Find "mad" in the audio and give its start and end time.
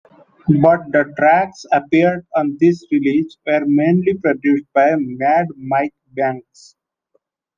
4.97-5.49